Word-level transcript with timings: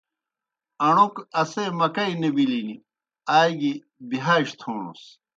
اݨوْک 0.87 1.15
اسے 1.41 1.63
مکئی 1.79 2.13
نہ 2.21 2.29
بِلِن 2.35 2.69
آ 3.37 3.39
گیْ 3.59 3.73
بِہاج 4.09 4.45
تھوݨَس۔ 4.59 5.01